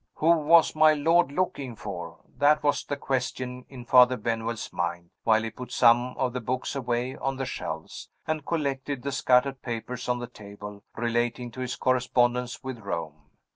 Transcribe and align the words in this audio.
"Who 0.15 0.31
was 0.31 0.73
my 0.73 0.93
lord 0.95 1.31
looking 1.31 1.75
for?" 1.75 2.21
That 2.39 2.63
was 2.63 2.83
the 2.83 2.97
question 2.97 3.65
in 3.69 3.85
Father 3.85 4.17
Benwell's 4.17 4.73
mind, 4.73 5.11
while 5.23 5.43
he 5.43 5.51
put 5.51 5.71
some 5.71 6.17
of 6.17 6.33
the 6.33 6.41
books 6.41 6.75
away 6.75 7.15
on 7.15 7.35
the 7.35 7.45
shelves, 7.45 8.09
and 8.25 8.43
collected 8.43 9.03
the 9.03 9.11
scattered 9.11 9.61
papers 9.61 10.09
on 10.09 10.17
the 10.17 10.25
table, 10.25 10.83
relating 10.95 11.51
to 11.51 11.59
his 11.59 11.75
correspondence 11.75 12.63
with 12.63 12.79
Rome. 12.79 13.29